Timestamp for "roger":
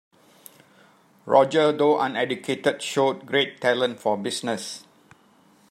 1.27-1.71